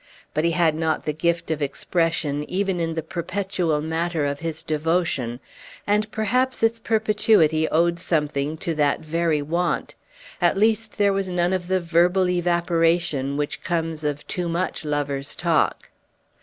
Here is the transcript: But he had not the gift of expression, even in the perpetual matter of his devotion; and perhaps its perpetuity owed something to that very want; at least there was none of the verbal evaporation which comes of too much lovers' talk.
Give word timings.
But 0.33 0.43
he 0.43 0.49
had 0.49 0.73
not 0.73 1.05
the 1.05 1.13
gift 1.13 1.51
of 1.51 1.61
expression, 1.61 2.43
even 2.49 2.79
in 2.79 2.95
the 2.95 3.03
perpetual 3.03 3.81
matter 3.81 4.25
of 4.25 4.39
his 4.39 4.63
devotion; 4.63 5.39
and 5.85 6.09
perhaps 6.09 6.63
its 6.63 6.79
perpetuity 6.79 7.67
owed 7.69 7.99
something 7.99 8.57
to 8.65 8.73
that 8.73 9.01
very 9.01 9.43
want; 9.43 9.93
at 10.41 10.57
least 10.57 10.97
there 10.97 11.13
was 11.13 11.29
none 11.29 11.53
of 11.53 11.67
the 11.67 11.79
verbal 11.79 12.27
evaporation 12.29 13.37
which 13.37 13.61
comes 13.63 14.03
of 14.03 14.25
too 14.25 14.49
much 14.49 14.83
lovers' 14.85 15.35
talk. 15.35 15.91